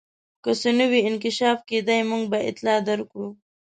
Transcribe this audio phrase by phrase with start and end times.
[0.43, 3.27] که څه نوی انکشاف کېدی موږ به اطلاع درکړو.